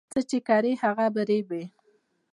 چې 0.15 0.19
څه 0.29 0.37
کرې 0.47 0.71
هغه 0.83 1.05
به 1.13 1.21
ريبې 1.29 1.63